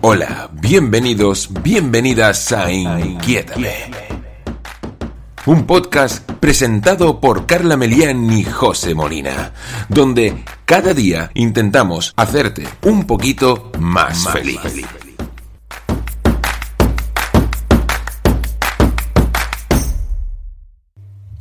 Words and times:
Hola, 0.00 0.48
bienvenidos, 0.52 1.50
bienvenidas 1.60 2.52
a 2.52 2.70
Inquiétame. 2.70 3.90
Un 5.44 5.66
podcast 5.66 6.30
presentado 6.34 7.20
por 7.20 7.46
Carla 7.46 7.76
Melián 7.76 8.32
y 8.32 8.44
José 8.44 8.94
Molina, 8.94 9.52
donde 9.88 10.44
cada 10.66 10.94
día 10.94 11.32
intentamos 11.34 12.12
hacerte 12.16 12.68
un 12.84 13.08
poquito 13.08 13.72
más, 13.80 14.28
feliz. 14.28 14.60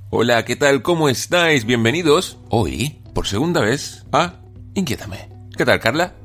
Hola, 0.09 0.43
¿qué 0.45 0.55
tal? 0.55 0.81
¿Cómo 0.81 1.09
estáis? 1.09 1.63
Bienvenidos 1.63 2.39
hoy, 2.49 3.03
por 3.13 3.27
segunda 3.27 3.61
vez, 3.61 4.03
a 4.11 4.33
Inquiétame. 4.73 5.29
¿Qué 5.55 5.63
tal, 5.63 5.79
Carla? 5.79 6.15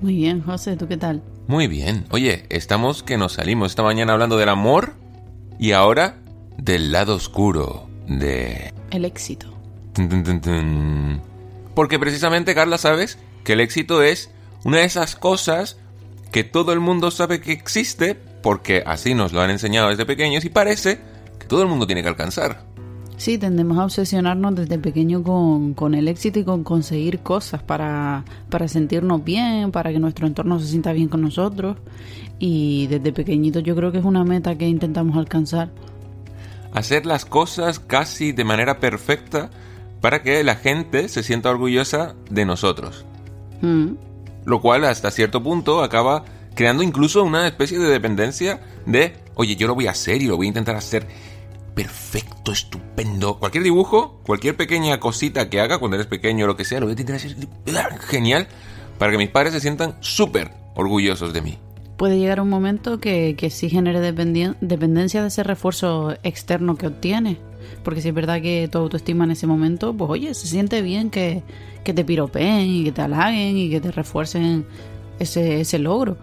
Muy 0.00 0.16
bien, 0.16 0.42
José, 0.42 0.76
¿tú 0.76 0.88
qué 0.88 0.96
tal? 0.96 1.22
Muy 1.48 1.66
bien. 1.66 2.04
Oye, 2.10 2.44
estamos 2.50 3.02
que 3.02 3.16
nos 3.16 3.32
salimos 3.32 3.72
esta 3.72 3.82
mañana 3.82 4.12
hablando 4.12 4.36
del 4.36 4.50
amor 4.50 4.92
y 5.58 5.72
ahora 5.72 6.18
del 6.58 6.92
lado 6.92 7.14
oscuro 7.14 7.88
de... 8.06 8.74
El 8.90 9.06
éxito. 9.06 9.48
Porque 11.74 11.98
precisamente, 11.98 12.54
Carla, 12.54 12.76
sabes 12.76 13.18
que 13.44 13.54
el 13.54 13.60
éxito 13.60 14.02
es 14.02 14.30
una 14.62 14.78
de 14.78 14.84
esas 14.84 15.16
cosas 15.16 15.78
que 16.32 16.44
todo 16.44 16.74
el 16.74 16.80
mundo 16.80 17.10
sabe 17.10 17.40
que 17.40 17.52
existe 17.52 18.14
porque 18.14 18.82
así 18.84 19.14
nos 19.14 19.32
lo 19.32 19.40
han 19.40 19.48
enseñado 19.48 19.88
desde 19.88 20.04
pequeños 20.04 20.44
y 20.44 20.50
parece 20.50 21.00
que 21.38 21.46
todo 21.46 21.62
el 21.62 21.68
mundo 21.68 21.86
tiene 21.86 22.02
que 22.02 22.08
alcanzar. 22.08 22.67
Sí, 23.18 23.36
tendemos 23.36 23.76
a 23.78 23.84
obsesionarnos 23.84 24.54
desde 24.54 24.78
pequeño 24.78 25.24
con, 25.24 25.74
con 25.74 25.94
el 25.96 26.06
éxito 26.06 26.38
y 26.38 26.44
con 26.44 26.62
conseguir 26.62 27.18
cosas 27.18 27.60
para, 27.60 28.24
para 28.48 28.68
sentirnos 28.68 29.24
bien, 29.24 29.72
para 29.72 29.90
que 29.90 29.98
nuestro 29.98 30.28
entorno 30.28 30.60
se 30.60 30.68
sienta 30.68 30.92
bien 30.92 31.08
con 31.08 31.22
nosotros. 31.22 31.76
Y 32.38 32.86
desde 32.86 33.12
pequeñito 33.12 33.58
yo 33.58 33.74
creo 33.74 33.90
que 33.90 33.98
es 33.98 34.04
una 34.04 34.22
meta 34.22 34.56
que 34.56 34.68
intentamos 34.68 35.16
alcanzar. 35.16 35.68
Hacer 36.72 37.06
las 37.06 37.24
cosas 37.24 37.80
casi 37.80 38.30
de 38.30 38.44
manera 38.44 38.78
perfecta 38.78 39.50
para 40.00 40.22
que 40.22 40.44
la 40.44 40.54
gente 40.54 41.08
se 41.08 41.24
sienta 41.24 41.50
orgullosa 41.50 42.14
de 42.30 42.44
nosotros. 42.44 43.04
Mm. 43.62 43.94
Lo 44.44 44.60
cual 44.60 44.84
hasta 44.84 45.10
cierto 45.10 45.42
punto 45.42 45.82
acaba 45.82 46.24
creando 46.54 46.84
incluso 46.84 47.24
una 47.24 47.48
especie 47.48 47.80
de 47.80 47.88
dependencia 47.88 48.60
de, 48.86 49.16
oye, 49.34 49.56
yo 49.56 49.66
lo 49.66 49.74
voy 49.74 49.88
a 49.88 49.90
hacer 49.90 50.22
y 50.22 50.26
lo 50.26 50.36
voy 50.36 50.46
a 50.46 50.48
intentar 50.48 50.76
hacer 50.76 51.04
perfecto, 51.78 52.50
estupendo. 52.50 53.38
Cualquier 53.38 53.62
dibujo, 53.62 54.18
cualquier 54.26 54.56
pequeña 54.56 54.98
cosita 54.98 55.48
que 55.48 55.60
haga 55.60 55.78
cuando 55.78 55.94
eres 55.94 56.08
pequeño 56.08 56.44
o 56.44 56.48
lo 56.48 56.56
que 56.56 56.64
sea, 56.64 56.80
lo 56.80 56.86
voy 56.86 56.90
a 56.96 57.00
intentar 57.00 57.14
hacer 57.14 57.36
genial 58.08 58.48
para 58.98 59.12
que 59.12 59.18
mis 59.18 59.28
padres 59.28 59.52
se 59.52 59.60
sientan 59.60 59.94
súper 60.00 60.50
orgullosos 60.74 61.32
de 61.32 61.40
mí. 61.40 61.58
Puede 61.96 62.18
llegar 62.18 62.40
un 62.40 62.48
momento 62.48 62.98
que, 62.98 63.36
que 63.38 63.50
sí 63.50 63.70
genere 63.70 64.00
dependencia 64.00 65.22
de 65.22 65.28
ese 65.28 65.44
refuerzo 65.44 66.16
externo 66.24 66.74
que 66.74 66.88
obtienes. 66.88 67.36
Porque 67.84 68.02
si 68.02 68.08
es 68.08 68.14
verdad 68.14 68.42
que 68.42 68.66
tu 68.66 68.78
autoestima 68.78 69.22
en 69.22 69.30
ese 69.30 69.46
momento, 69.46 69.94
pues 69.94 70.10
oye, 70.10 70.34
se 70.34 70.48
siente 70.48 70.82
bien 70.82 71.10
que, 71.10 71.44
que 71.84 71.94
te 71.94 72.04
piropeen 72.04 72.66
y 72.66 72.84
que 72.84 72.90
te 72.92 73.02
halaguen 73.02 73.56
y 73.56 73.70
que 73.70 73.80
te 73.80 73.92
refuercen 73.92 74.66
ese, 75.20 75.60
ese 75.60 75.78
logro. 75.78 76.16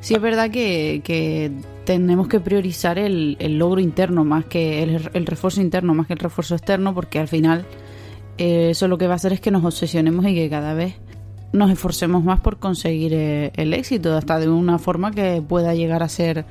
Sí 0.00 0.14
es 0.14 0.22
verdad 0.22 0.50
que 0.50 1.52
tenemos 1.84 2.28
que 2.28 2.40
priorizar 2.40 2.98
el, 2.98 3.36
el 3.40 3.58
logro 3.58 3.80
interno 3.80 4.24
más 4.24 4.44
que 4.46 4.82
el, 4.82 5.10
el 5.12 5.26
refuerzo 5.26 5.60
interno 5.60 5.94
más 5.94 6.06
que 6.06 6.14
el 6.14 6.18
refuerzo 6.18 6.54
externo 6.54 6.94
porque 6.94 7.18
al 7.18 7.28
final 7.28 7.66
eh, 8.38 8.70
eso 8.70 8.88
lo 8.88 8.98
que 8.98 9.06
va 9.06 9.14
a 9.14 9.16
hacer 9.16 9.32
es 9.32 9.40
que 9.40 9.50
nos 9.50 9.64
obsesionemos 9.64 10.26
y 10.26 10.34
que 10.34 10.50
cada 10.50 10.74
vez 10.74 10.94
nos 11.52 11.70
esforcemos 11.70 12.24
más 12.24 12.40
por 12.40 12.58
conseguir 12.58 13.12
eh, 13.14 13.52
el 13.54 13.72
éxito 13.74 14.16
hasta 14.16 14.40
de 14.40 14.48
una 14.48 14.78
forma 14.78 15.12
que 15.12 15.42
pueda 15.46 15.74
llegar 15.74 16.02
a 16.02 16.08
ser 16.08 16.44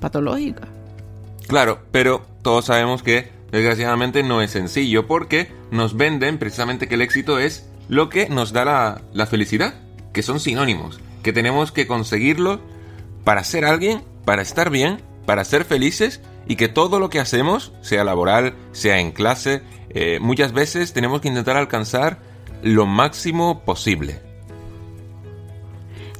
patológica. 0.00 0.68
Claro, 1.46 1.80
pero 1.90 2.24
todos 2.42 2.66
sabemos 2.66 3.02
que 3.02 3.28
desgraciadamente 3.52 4.22
no 4.22 4.40
es 4.40 4.52
sencillo 4.52 5.06
porque 5.06 5.52
nos 5.70 5.96
venden 5.96 6.38
precisamente 6.38 6.88
que 6.88 6.94
el 6.94 7.02
éxito 7.02 7.38
es 7.38 7.68
lo 7.88 8.08
que 8.08 8.28
nos 8.28 8.52
da 8.52 8.64
la, 8.64 9.02
la 9.12 9.26
felicidad, 9.26 9.74
que 10.12 10.22
son 10.22 10.40
sinónimos, 10.40 11.00
que 11.22 11.32
tenemos 11.32 11.70
que 11.70 11.86
conseguirlo 11.86 12.60
para 13.24 13.44
ser 13.44 13.66
alguien, 13.66 14.02
para 14.24 14.42
estar 14.42 14.70
bien, 14.70 15.00
para 15.26 15.44
ser 15.44 15.64
felices 15.64 16.20
y 16.46 16.56
que 16.56 16.68
todo 16.68 16.98
lo 16.98 17.10
que 17.10 17.20
hacemos, 17.20 17.72
sea 17.80 18.04
laboral, 18.04 18.54
sea 18.72 18.98
en 19.00 19.12
clase, 19.12 19.62
eh, 19.90 20.18
muchas 20.20 20.52
veces 20.52 20.92
tenemos 20.92 21.20
que 21.20 21.28
intentar 21.28 21.56
alcanzar 21.56 22.18
lo 22.62 22.86
máximo 22.86 23.60
posible. 23.64 24.20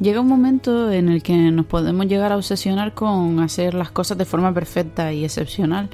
Llega 0.01 0.21
un 0.21 0.29
momento 0.29 0.91
en 0.91 1.11
el 1.11 1.23
que 1.23 1.35
nos 1.35 1.67
podemos 1.67 2.07
llegar 2.07 2.33
a 2.33 2.37
obsesionar 2.37 2.95
con 2.95 3.39
hacer 3.41 3.75
las 3.75 3.91
cosas 3.91 4.17
de 4.17 4.25
forma 4.25 4.55
perfecta 4.55 5.13
y 5.13 5.25
excepcional. 5.25 5.91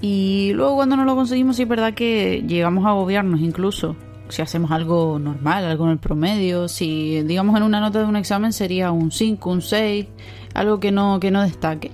Y 0.00 0.50
luego 0.54 0.74
cuando 0.74 0.96
no 0.96 1.04
lo 1.04 1.14
conseguimos, 1.14 1.54
sí 1.56 1.62
es 1.62 1.68
verdad 1.68 1.94
que 1.94 2.42
llegamos 2.46 2.84
a 2.84 2.88
agobiarnos 2.88 3.40
incluso. 3.40 3.94
Si 4.28 4.40
hacemos 4.40 4.70
algo 4.70 5.18
normal, 5.18 5.64
algo 5.64 5.84
en 5.84 5.90
el 5.92 5.98
promedio, 5.98 6.68
si 6.68 7.22
digamos 7.22 7.56
en 7.56 7.64
una 7.64 7.80
nota 7.80 7.98
de 7.98 8.06
un 8.06 8.16
examen 8.16 8.52
sería 8.52 8.90
un 8.90 9.10
5, 9.10 9.50
un 9.50 9.62
6, 9.62 10.06
algo 10.54 10.80
que 10.80 10.90
no, 10.90 11.20
que 11.20 11.30
no 11.30 11.42
destaque. 11.42 11.90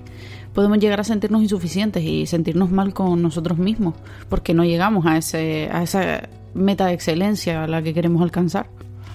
Podemos 0.55 0.79
llegar 0.79 1.01
a 1.01 1.05
sentirnos 1.05 1.43
insuficientes 1.43 2.03
y 2.03 2.27
sentirnos 2.27 2.71
mal 2.71 2.95
con 2.95 3.23
nosotros 3.23 3.59
mismos, 3.59 3.95
porque 4.29 4.55
no 4.55 4.65
llegamos 4.65 5.07
a, 5.07 5.17
ese, 5.17 5.69
a 5.73 5.83
esa 5.83 6.29
meta 6.55 6.87
de 6.87 6.95
excelencia 6.95 7.65
a 7.65 7.67
la 7.67 7.83
que 7.83 7.95
queremos 7.95 8.23
alcanzar. 8.23 8.69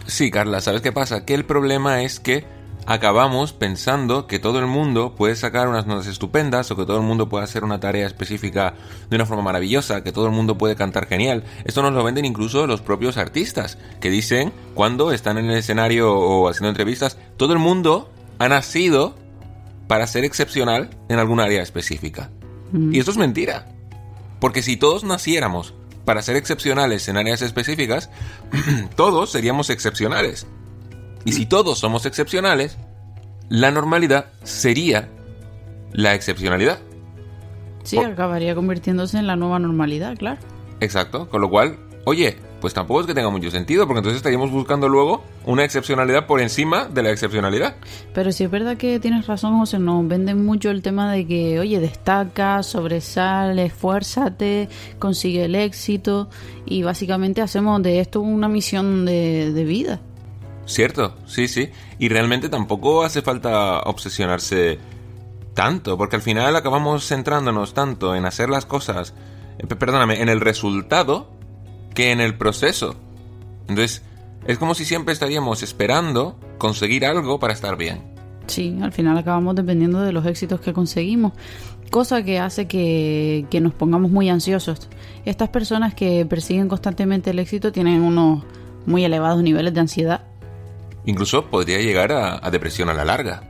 Sí, 0.05 0.31
Carla, 0.31 0.61
¿sabes 0.61 0.81
qué 0.81 0.91
pasa? 0.91 1.25
Que 1.25 1.33
el 1.33 1.45
problema 1.45 2.03
es 2.03 2.19
que 2.19 2.45
acabamos 2.85 3.53
pensando 3.53 4.27
que 4.27 4.39
todo 4.39 4.59
el 4.59 4.67
mundo 4.67 5.15
puede 5.15 5.35
sacar 5.35 5.67
unas 5.67 5.85
notas 5.85 6.07
estupendas 6.07 6.69
o 6.71 6.75
que 6.75 6.85
todo 6.85 6.97
el 6.97 7.03
mundo 7.03 7.29
puede 7.29 7.43
hacer 7.43 7.63
una 7.63 7.79
tarea 7.79 8.07
específica 8.07 8.75
de 9.09 9.15
una 9.15 9.25
forma 9.25 9.43
maravillosa, 9.43 10.03
que 10.03 10.11
todo 10.11 10.25
el 10.25 10.31
mundo 10.31 10.57
puede 10.57 10.75
cantar 10.75 11.07
genial. 11.07 11.43
Esto 11.65 11.81
nos 11.81 11.93
lo 11.93 12.03
venden 12.03 12.25
incluso 12.25 12.67
los 12.67 12.81
propios 12.81 13.17
artistas, 13.17 13.77
que 13.99 14.09
dicen 14.09 14.51
cuando 14.73 15.11
están 15.11 15.37
en 15.37 15.45
el 15.45 15.57
escenario 15.57 16.13
o 16.13 16.49
haciendo 16.49 16.69
entrevistas, 16.69 17.17
todo 17.37 17.53
el 17.53 17.59
mundo 17.59 18.09
ha 18.39 18.49
nacido 18.49 19.15
para 19.87 20.07
ser 20.07 20.23
excepcional 20.25 20.89
en 21.09 21.19
algún 21.19 21.39
área 21.39 21.61
específica. 21.61 22.29
Y 22.91 22.97
esto 22.97 23.11
es 23.11 23.17
mentira. 23.17 23.67
Porque 24.39 24.63
si 24.63 24.77
todos 24.77 25.03
naciéramos 25.03 25.75
para 26.05 26.23
ser 26.23 26.35
excepcionales 26.35 27.07
en 27.07 27.17
áreas 27.17 27.43
específicas, 27.43 28.09
todos 28.95 29.31
seríamos 29.31 29.69
excepcionales. 29.69 30.47
Y 31.25 31.31
si 31.33 31.45
todos 31.45 31.79
somos 31.79 32.05
excepcionales, 32.05 32.77
la 33.49 33.71
normalidad 33.71 34.25
sería 34.43 35.09
la 35.91 36.13
excepcionalidad. 36.15 36.79
Sí, 37.83 37.95
Por- 37.97 38.05
acabaría 38.07 38.55
convirtiéndose 38.55 39.17
en 39.17 39.27
la 39.27 39.35
nueva 39.35 39.59
normalidad, 39.59 40.17
claro. 40.17 40.39
Exacto. 40.79 41.29
Con 41.29 41.41
lo 41.41 41.49
cual, 41.49 41.77
oye, 42.05 42.37
pues 42.61 42.73
tampoco 42.73 43.01
es 43.01 43.07
que 43.07 43.13
tenga 43.13 43.29
mucho 43.29 43.51
sentido, 43.51 43.85
porque 43.85 43.99
entonces 43.99 44.17
estaríamos 44.17 44.49
buscando 44.51 44.87
luego 44.87 45.21
una 45.45 45.65
excepcionalidad 45.65 46.25
por 46.27 46.39
encima 46.39 46.85
de 46.85 47.03
la 47.03 47.11
excepcionalidad. 47.11 47.75
Pero 48.13 48.31
sí 48.31 48.45
es 48.45 48.51
verdad 48.51 48.77
que 48.77 48.99
tienes 49.01 49.27
razón, 49.27 49.57
José, 49.59 49.79
nos 49.79 50.07
venden 50.07 50.45
mucho 50.45 50.71
el 50.71 50.81
tema 50.81 51.11
de 51.11 51.27
que, 51.27 51.59
oye, 51.59 51.79
destaca, 51.81 52.63
sobresale, 52.63 53.65
esfuérzate, 53.65 54.69
consigue 54.97 55.43
el 55.45 55.55
éxito 55.55 56.29
y 56.65 56.83
básicamente 56.83 57.41
hacemos 57.41 57.83
de 57.83 57.99
esto 57.99 58.21
una 58.21 58.47
misión 58.47 59.05
de, 59.05 59.51
de 59.51 59.63
vida. 59.65 59.99
Cierto, 60.65 61.15
sí, 61.25 61.47
sí. 61.47 61.69
Y 61.99 62.09
realmente 62.09 62.49
tampoco 62.49 63.03
hace 63.03 63.21
falta 63.21 63.81
obsesionarse 63.81 64.79
tanto, 65.53 65.97
porque 65.97 66.15
al 66.15 66.21
final 66.21 66.55
acabamos 66.55 67.07
centrándonos 67.07 67.73
tanto 67.73 68.15
en 68.15 68.25
hacer 68.25 68.49
las 68.49 68.65
cosas, 68.65 69.13
eh, 69.59 69.67
perdóname, 69.67 70.21
en 70.21 70.29
el 70.29 70.41
resultado 70.41 71.29
que 71.93 72.11
en 72.11 72.21
el 72.21 72.35
proceso. 72.35 72.95
Entonces, 73.67 74.03
es 74.47 74.57
como 74.57 74.73
si 74.73 74.85
siempre 74.85 75.13
estaríamos 75.13 75.63
esperando 75.63 76.37
conseguir 76.57 77.05
algo 77.05 77.39
para 77.39 77.53
estar 77.53 77.77
bien. 77.77 78.01
Sí, 78.47 78.77
al 78.81 78.91
final 78.91 79.17
acabamos 79.17 79.55
dependiendo 79.55 80.01
de 80.01 80.11
los 80.11 80.25
éxitos 80.25 80.59
que 80.59 80.73
conseguimos, 80.73 81.33
cosa 81.91 82.23
que 82.23 82.39
hace 82.39 82.67
que, 82.67 83.45
que 83.49 83.61
nos 83.61 83.73
pongamos 83.73 84.11
muy 84.11 84.29
ansiosos. 84.29 84.89
Estas 85.23 85.49
personas 85.49 85.93
que 85.93 86.25
persiguen 86.25 86.67
constantemente 86.67 87.29
el 87.29 87.39
éxito 87.39 87.71
tienen 87.71 88.01
unos 88.01 88.43
muy 88.85 89.05
elevados 89.05 89.41
niveles 89.41 89.73
de 89.73 89.79
ansiedad. 89.79 90.21
Incluso 91.05 91.49
podría 91.49 91.79
llegar 91.79 92.11
a, 92.11 92.45
a 92.45 92.51
depresión 92.51 92.89
a 92.89 92.93
la 92.93 93.05
larga. 93.05 93.43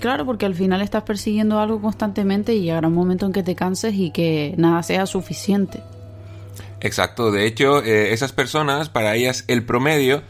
Claro, 0.00 0.24
porque 0.24 0.46
al 0.46 0.54
final 0.54 0.80
estás 0.80 1.02
persiguiendo 1.02 1.60
algo 1.60 1.80
constantemente 1.80 2.54
y 2.54 2.62
llegará 2.62 2.88
un 2.88 2.94
momento 2.94 3.26
en 3.26 3.32
que 3.32 3.42
te 3.42 3.54
canses 3.54 3.94
y 3.94 4.10
que 4.10 4.54
nada 4.56 4.82
sea 4.82 5.04
suficiente. 5.06 5.82
Exacto, 6.80 7.30
de 7.30 7.46
hecho, 7.46 7.82
eh, 7.84 8.12
esas 8.14 8.32
personas, 8.32 8.88
para 8.88 9.14
ellas 9.14 9.44
el 9.48 9.64
promedio, 9.64 10.22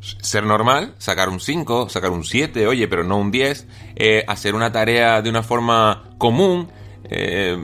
ser 0.00 0.44
normal, 0.44 0.94
sacar 0.98 1.30
un 1.30 1.40
5, 1.40 1.88
sacar 1.88 2.10
un 2.10 2.24
7, 2.24 2.66
oye, 2.66 2.86
pero 2.88 3.04
no 3.04 3.18
un 3.18 3.30
10, 3.30 3.66
eh, 3.96 4.24
hacer 4.28 4.54
una 4.54 4.70
tarea 4.70 5.22
de 5.22 5.30
una 5.30 5.42
forma 5.42 6.10
común, 6.18 6.68
eh, 7.04 7.56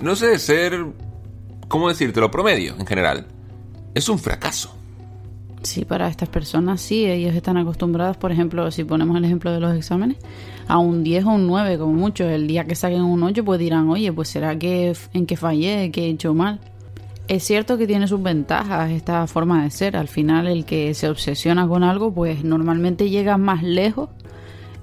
no 0.00 0.14
sé, 0.14 0.38
ser, 0.38 0.86
¿cómo 1.66 1.88
decírtelo? 1.88 2.30
Promedio 2.30 2.76
en 2.78 2.86
general. 2.86 3.26
Es 3.94 4.08
un 4.08 4.20
fracaso. 4.20 4.75
Sí, 5.66 5.84
para 5.84 6.06
estas 6.06 6.28
personas 6.28 6.80
sí, 6.80 7.06
ellos 7.06 7.34
están 7.34 7.56
acostumbrados, 7.56 8.16
por 8.16 8.30
ejemplo, 8.30 8.70
si 8.70 8.84
ponemos 8.84 9.16
el 9.16 9.24
ejemplo 9.24 9.50
de 9.50 9.58
los 9.58 9.76
exámenes, 9.76 10.16
a 10.68 10.78
un 10.78 11.02
10 11.02 11.24
o 11.24 11.30
un 11.30 11.48
9 11.48 11.76
como 11.76 11.92
mucho. 11.92 12.22
El 12.22 12.46
día 12.46 12.64
que 12.66 12.76
saquen 12.76 13.02
un 13.02 13.20
8 13.24 13.44
pues 13.44 13.58
dirán, 13.58 13.90
oye, 13.90 14.12
pues 14.12 14.28
será 14.28 14.56
que 14.56 14.94
en 15.12 15.26
que 15.26 15.36
fallé, 15.36 15.90
que 15.90 16.04
he 16.04 16.10
hecho 16.10 16.34
mal. 16.34 16.60
Es 17.26 17.42
cierto 17.42 17.76
que 17.76 17.88
tiene 17.88 18.06
sus 18.06 18.22
ventajas 18.22 18.92
esta 18.92 19.26
forma 19.26 19.64
de 19.64 19.70
ser. 19.70 19.96
Al 19.96 20.06
final 20.06 20.46
el 20.46 20.64
que 20.64 20.94
se 20.94 21.08
obsesiona 21.08 21.66
con 21.66 21.82
algo 21.82 22.14
pues 22.14 22.44
normalmente 22.44 23.10
llega 23.10 23.36
más 23.36 23.64
lejos 23.64 24.08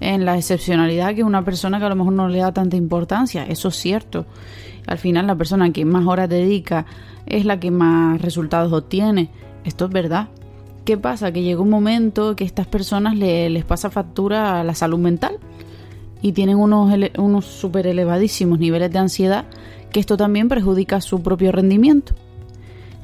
en 0.02 0.26
la 0.26 0.36
excepcionalidad 0.36 1.16
que 1.16 1.24
una 1.24 1.46
persona 1.46 1.80
que 1.80 1.86
a 1.86 1.90
lo 1.90 1.96
mejor 1.96 2.12
no 2.12 2.28
le 2.28 2.40
da 2.40 2.52
tanta 2.52 2.76
importancia. 2.76 3.46
Eso 3.46 3.70
es 3.70 3.78
cierto. 3.78 4.26
Al 4.86 4.98
final 4.98 5.28
la 5.28 5.38
persona 5.38 5.72
que 5.72 5.86
más 5.86 6.06
horas 6.06 6.28
dedica 6.28 6.86
es 7.26 7.46
la 7.46 7.58
que 7.62 7.72
más 7.72 8.22
resultados 8.22 8.74
obtiene. 8.74 9.30
Esto 9.64 9.86
es 9.86 9.92
verdad. 9.92 10.28
¿Qué 10.86 10.98
pasa? 10.98 11.32
Que 11.32 11.42
llega 11.42 11.62
un 11.62 11.70
momento 11.70 12.36
que 12.36 12.44
a 12.44 12.48
estas 12.48 12.68
personas 12.68 13.16
les 13.16 13.66
pasa 13.66 13.90
factura 13.90 14.60
a 14.60 14.64
la 14.64 14.76
salud 14.76 15.00
mental 15.00 15.38
y 16.22 16.34
tienen 16.34 16.58
unos, 16.58 16.94
unos 17.18 17.46
super 17.46 17.88
elevadísimos 17.88 18.60
niveles 18.60 18.92
de 18.92 19.00
ansiedad 19.00 19.46
que 19.92 20.00
esto 20.00 20.18
también 20.18 20.50
perjudica 20.50 21.00
su 21.00 21.22
propio 21.22 21.52
rendimiento. 21.52 22.16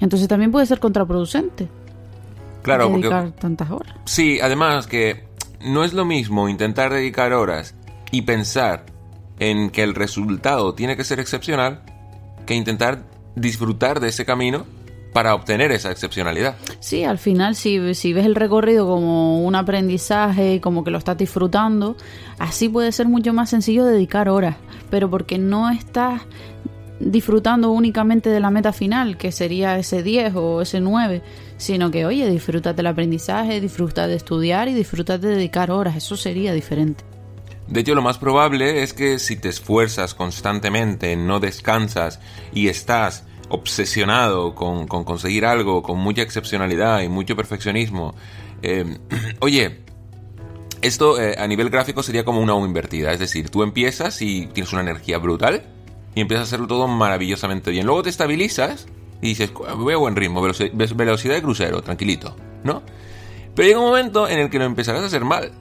Entonces 0.01 0.27
también 0.27 0.51
puede 0.51 0.65
ser 0.65 0.79
contraproducente. 0.79 1.69
Claro, 2.63 2.89
dedicar 2.89 3.31
tantas 3.31 3.71
horas. 3.71 3.95
Sí, 4.05 4.39
además 4.41 4.87
que 4.87 5.23
no 5.61 5.83
es 5.83 5.93
lo 5.93 6.03
mismo 6.03 6.49
intentar 6.49 6.91
dedicar 6.91 7.31
horas 7.33 7.75
y 8.11 8.23
pensar 8.23 8.85
en 9.39 9.69
que 9.69 9.83
el 9.83 9.95
resultado 9.95 10.73
tiene 10.73 10.97
que 10.97 11.03
ser 11.03 11.19
excepcional 11.19 11.81
que 12.45 12.55
intentar 12.55 13.03
disfrutar 13.35 13.99
de 13.99 14.09
ese 14.09 14.25
camino 14.25 14.65
para 15.13 15.33
obtener 15.33 15.71
esa 15.71 15.91
excepcionalidad. 15.91 16.55
Sí, 16.79 17.03
al 17.03 17.17
final 17.17 17.55
si, 17.55 17.93
si 17.95 18.13
ves 18.13 18.25
el 18.25 18.35
recorrido 18.35 18.85
como 18.85 19.43
un 19.43 19.55
aprendizaje, 19.55 20.61
como 20.61 20.83
que 20.83 20.91
lo 20.91 20.97
estás 20.97 21.17
disfrutando, 21.17 21.95
así 22.37 22.69
puede 22.69 22.91
ser 22.91 23.07
mucho 23.07 23.33
más 23.33 23.49
sencillo 23.49 23.85
dedicar 23.85 24.29
horas, 24.29 24.57
pero 24.89 25.09
porque 25.09 25.37
no 25.37 25.69
estás 25.69 26.21
disfrutando 26.99 27.71
únicamente 27.71 28.29
de 28.29 28.39
la 28.39 28.51
meta 28.51 28.73
final, 28.73 29.17
que 29.17 29.31
sería 29.31 29.77
ese 29.77 30.03
10 30.03 30.35
o 30.35 30.61
ese 30.61 30.81
9, 30.81 31.21
sino 31.57 31.91
que, 31.91 32.05
oye, 32.05 32.29
disfruta 32.29 32.73
del 32.73 32.87
aprendizaje, 32.87 33.61
disfruta 33.61 34.07
de 34.07 34.15
estudiar 34.15 34.67
y 34.67 34.73
disfruta 34.73 35.17
de 35.17 35.29
dedicar 35.29 35.71
horas, 35.71 35.95
eso 35.95 36.17
sería 36.17 36.53
diferente. 36.53 37.03
De 37.67 37.81
hecho, 37.81 37.93
lo 37.93 38.01
más 38.01 38.17
probable 38.17 38.81
es 38.81 38.93
que 38.93 39.19
si 39.19 39.35
te 39.35 39.49
esfuerzas 39.49 40.15
constantemente, 40.15 41.15
no 41.15 41.39
descansas 41.39 42.19
y 42.51 42.67
estás 42.67 43.25
obsesionado 43.49 44.55
con, 44.55 44.87
conseguir 44.87 45.45
algo, 45.45 45.83
con 45.83 45.99
mucha 45.99 46.21
excepcionalidad 46.21 47.01
y 47.01 47.09
mucho 47.09 47.35
perfeccionismo, 47.35 48.15
eh, 48.61 48.97
oye, 49.39 49.81
esto 50.81 51.19
eh, 51.19 51.35
a 51.37 51.47
nivel 51.47 51.69
gráfico 51.69 52.03
sería 52.03 52.23
como 52.23 52.41
una 52.41 52.55
U 52.55 52.65
invertida, 52.65 53.11
es 53.11 53.19
decir, 53.19 53.49
tú 53.49 53.63
empiezas 53.63 54.21
y 54.21 54.47
tienes 54.47 54.71
una 54.71 54.81
energía 54.81 55.17
brutal 55.17 55.63
y 56.15 56.21
empiezas 56.21 56.45
a 56.45 56.47
hacerlo 56.47 56.67
todo 56.67 56.87
maravillosamente 56.87 57.71
bien. 57.71 57.85
Luego 57.85 58.03
te 58.03 58.09
estabilizas 58.09 58.87
y 59.21 59.29
dices, 59.29 59.51
a 59.67 59.73
buen 59.73 60.15
ritmo, 60.15 60.41
velocidad 60.41 61.35
de 61.35 61.41
crucero, 61.41 61.81
tranquilito, 61.81 62.35
¿no? 62.63 62.81
Pero 63.55 63.67
llega 63.67 63.79
un 63.79 63.87
momento 63.87 64.27
en 64.27 64.39
el 64.39 64.49
que 64.49 64.59
lo 64.59 64.65
empezarás 64.65 65.01
a 65.01 65.07
hacer 65.07 65.25
mal, 65.25 65.51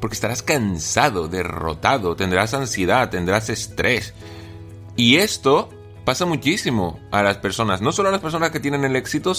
porque 0.00 0.14
estarás 0.14 0.42
cansado, 0.42 1.28
derrotado, 1.28 2.14
tendrás 2.14 2.54
ansiedad, 2.54 3.10
tendrás 3.10 3.50
estrés. 3.50 4.14
Y 4.96 5.16
esto 5.16 5.70
pasa 6.04 6.26
muchísimo 6.26 6.98
a 7.10 7.22
las 7.22 7.38
personas, 7.38 7.80
no 7.80 7.92
solo 7.92 8.08
a 8.08 8.12
las 8.12 8.20
personas 8.20 8.50
que 8.50 8.60
tienen 8.60 8.84
el 8.84 8.96
éxito, 8.96 9.32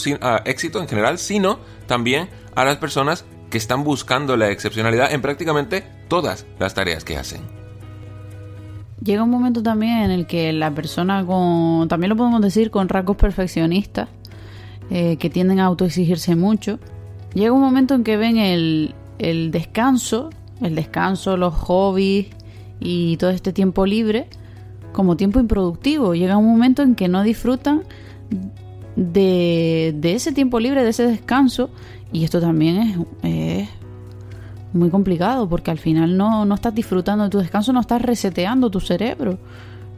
éxito 0.46 0.82
en 0.82 0.88
general, 0.88 1.18
sino 1.18 1.60
también 1.88 2.30
a 2.56 2.66
las 2.66 2.78
personas 2.78 3.26
que 3.50 3.58
están 3.58 3.84
buscando 3.84 4.36
la 4.38 4.50
excepcionalidad 4.50 5.12
en 5.12 5.22
prácticamente 5.22 5.84
todas 6.08 6.46
las 6.60 6.74
tareas 6.74 7.04
que 7.04 7.18
hacen. 7.18 7.42
Llega 9.04 9.24
un 9.24 9.30
momento 9.30 9.62
también 9.62 10.00
en 10.00 10.12
el 10.12 10.26
que 10.26 10.54
la 10.54 10.72
persona 10.72 11.26
con, 11.26 11.88
también 11.90 12.10
lo 12.10 12.16
podemos 12.16 12.42
decir, 12.42 12.72
con 12.72 12.88
rasgos 12.88 13.18
perfeccionistas, 13.18 14.08
eh, 14.90 15.18
que 15.18 15.30
tienden 15.30 15.60
a 15.60 15.66
autoexigirse 15.66 16.36
mucho, 16.36 16.80
llega 17.34 17.52
un 17.52 17.62
momento 17.62 17.96
en 17.96 18.04
que 18.04 18.18
ven 18.18 18.38
el, 18.38 18.96
el 19.20 19.52
descanso, 19.52 20.30
el 20.62 20.76
descanso, 20.76 21.36
los 21.36 21.54
hobbies 21.54 22.28
y 22.80 23.18
todo 23.18 23.32
este 23.32 23.54
tiempo 23.54 23.86
libre, 23.86 24.30
como 24.94 25.18
tiempo 25.18 25.40
improductivo. 25.40 26.16
Llega 26.16 26.38
un 26.38 26.46
momento 26.46 26.82
en 26.82 26.96
que 26.96 27.10
no 27.10 27.24
disfrutan 27.24 27.84
de, 28.96 30.00
ese 30.04 30.32
tiempo 30.32 30.60
libre, 30.60 30.84
de 30.84 30.90
ese 30.90 31.08
descanso, 31.08 31.70
y 32.12 32.24
esto 32.24 32.40
también 32.40 33.06
es, 33.24 33.70
muy 34.74 34.90
complicado 34.90 35.48
porque 35.48 35.70
al 35.70 35.78
final 35.78 36.18
no, 36.18 36.46
no, 36.46 36.56
estás 36.56 36.74
disfrutando 36.74 37.26
de 37.26 37.30
tu 37.30 37.38
descanso, 37.38 37.74
no 37.74 37.82
estás 37.82 38.02
reseteando 38.02 38.72
tu 38.72 38.80
cerebro, 38.80 39.38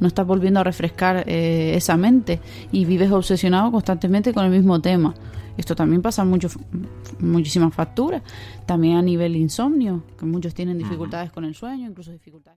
no 0.02 0.08
estás 0.08 0.28
volviendo 0.28 0.60
a 0.60 0.64
refrescar 0.64 1.24
eh, 1.28 1.76
esa 1.76 1.96
mente 1.96 2.42
y 2.74 2.84
vives 2.84 3.10
obsesionado 3.12 3.72
constantemente 3.72 4.34
con 4.34 4.44
el 4.44 4.52
mismo 4.52 4.82
tema. 4.82 5.14
Esto 5.58 5.76
también 5.76 6.02
pasa 6.02 6.26
mucho, 6.26 6.50
muchísimas 7.20 7.74
facturas, 7.74 8.22
también 8.66 8.98
a 8.98 9.02
nivel 9.02 9.38
insomnio, 9.38 10.04
que 10.20 10.26
muchos 10.26 10.54
tienen 10.54 10.78
dificultades 10.78 11.32
con 11.32 11.46
el 11.46 11.56
sueño, 11.56 11.88
incluso 11.90 12.12
dificultades. 12.12 12.60